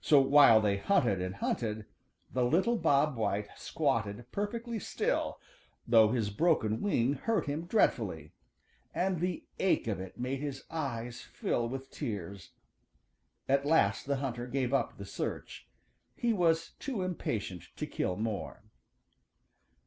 [0.00, 1.84] So while they hunted and hunted,
[2.32, 5.38] the little Bob White squatted perfectly still,
[5.86, 8.32] though his broken wing hurt him dreadfully,
[8.94, 12.52] and the ache of it made his eyes fill with tears.
[13.50, 15.68] At last the hunter gave up the search.
[16.14, 18.62] He was too impatient to kill more.